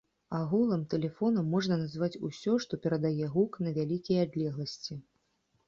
[0.37, 5.01] Агулам, тэлефонам можна назваць усё, што перадае гук на вялікія адлегласці.